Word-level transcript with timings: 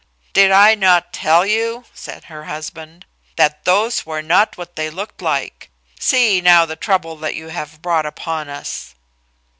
"Did 0.33 0.49
I 0.49 0.73
not 0.73 1.13
tell 1.13 1.45
you," 1.45 1.85
said 1.93 2.23
her 2.23 2.45
husband, 2.45 3.05
"that 3.35 3.65
those 3.65 4.03
were 4.03 4.23
not 4.23 4.57
what 4.57 4.75
they 4.75 4.89
looked 4.89 5.21
like. 5.21 5.69
See 5.99 6.41
now 6.41 6.65
the 6.65 6.75
trouble 6.75 7.15
that 7.17 7.35
you 7.35 7.49
have 7.49 7.83
brought 7.83 8.07
upon 8.07 8.49
us!" 8.49 8.95